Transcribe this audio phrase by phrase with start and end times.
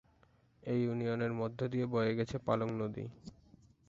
[0.63, 3.05] এই ইউনিয়নের মধ্য দিয়ে বয়ে গেছে পালং নদী।